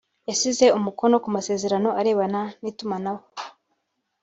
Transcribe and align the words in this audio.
yashyize 0.29 0.65
umukono 0.77 1.15
ku 1.23 1.29
masezerano 1.35 1.89
arebana 1.99 2.41
n’itumanaho 2.61 3.23